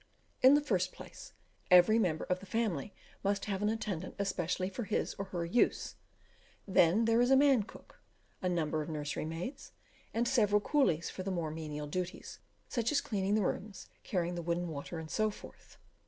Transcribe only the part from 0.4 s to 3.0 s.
In the first place, every member of the family